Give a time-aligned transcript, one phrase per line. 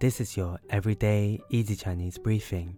[0.00, 2.74] This is your everyday easy Chinese briefing.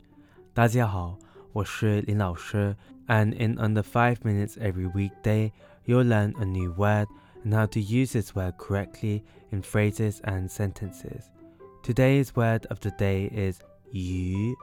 [0.54, 1.18] 大家好，
[1.52, 5.50] 我是林老师, and in under 5 minutes every weekday,
[5.84, 7.08] you'll learn a new word
[7.44, 11.30] and how to use this word correctly in phrases and sentences.
[11.82, 13.60] Today's word of the day is
[13.92, 14.56] yu,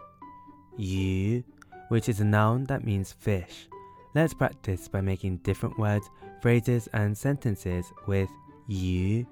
[0.77, 1.43] yu,
[1.89, 3.67] which is a noun that means fish.
[4.13, 6.09] Let's practice by making different words,
[6.41, 8.29] phrases, and sentences with
[8.67, 9.25] yu.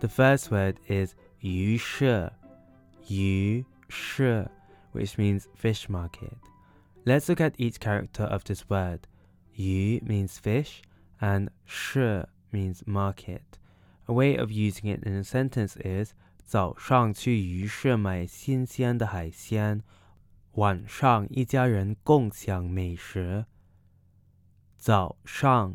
[0.00, 2.28] The first word is yu shi,
[3.06, 4.46] yu shi,
[4.92, 6.36] which means fish market.
[7.04, 9.06] Let's look at each character of this word.
[9.54, 10.82] Yu means fish,
[11.20, 13.58] and shi means market.
[14.08, 19.82] A way of using it in a sentence is 早上去鱼市买新鲜的海鲜，
[20.52, 23.46] 晚上一家人共享美食。
[24.76, 25.74] 早上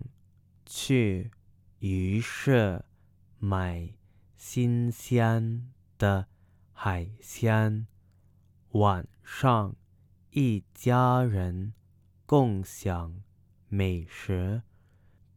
[0.65, 1.31] 去
[1.79, 2.85] 鱼市
[3.39, 3.89] 买
[4.37, 6.27] 新鲜的
[6.75, 7.87] 海鲜，
[8.71, 9.75] 晚上
[10.31, 11.73] 一家人
[12.25, 13.21] 共享
[13.69, 14.63] 美食。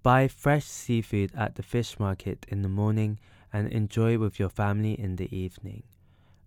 [0.02, 3.16] Buy fresh seafood at the fish market in the morning
[3.50, 5.82] and enjoy with your family in the evening.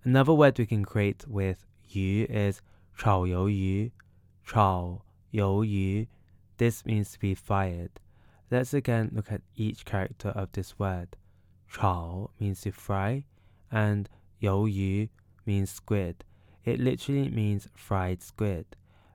[0.04, 2.62] Another word we can create with yu is
[2.96, 3.92] 炒鱿鱼,
[4.46, 6.08] 炒鱿鱼.
[6.58, 8.00] This means to be fired.
[8.50, 11.18] Let's again look at each character of this word.
[11.68, 13.24] 炒 means to fry
[13.72, 14.08] and
[14.42, 15.10] 鱿鱼
[15.46, 16.18] means squid.
[16.64, 18.66] It literally means fried squid.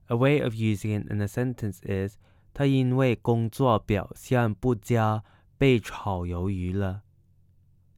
[0.08, 2.16] A way of using it in a sentence is
[2.54, 5.22] 他因为工作表现不佳
[5.56, 7.02] 被炒鱿鱼了。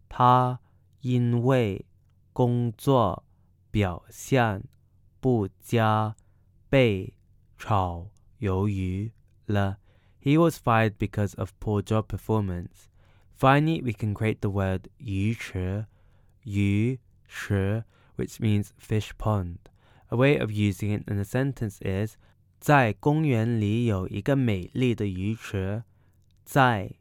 [0.08, 0.60] 他
[1.00, 1.86] 因为
[2.32, 3.24] 工作
[3.70, 4.64] 表现
[5.20, 6.16] 不佳
[6.68, 7.14] 被
[7.58, 9.12] 炒鱿鱼
[9.46, 9.78] 了。
[10.20, 12.88] He was fired because of poor job performance.
[13.36, 15.86] Finally, we can create the word 鱼池,
[16.44, 17.84] 鱼 池,
[18.16, 19.58] which means fish pond.
[20.10, 22.16] A way of using it in a sentence is
[22.60, 25.84] 在公园里有一个美丽的鱼池。
[26.44, 26.92] 在